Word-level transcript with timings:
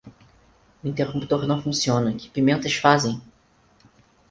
O 0.83 0.87
interruptor 0.87 1.45
não 1.45 1.61
funciona, 1.61 2.15
que 2.15 2.27
pimentas 2.27 2.73
fazem! 2.73 3.21